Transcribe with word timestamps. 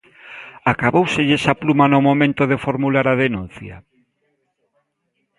¿Acabóuselles 0.73 1.43
a 1.51 1.53
pluma 1.61 1.85
no 1.93 1.99
momento 2.09 2.43
de 2.51 2.61
formular 2.65 3.05
a 3.09 3.19
denuncia? 3.23 3.75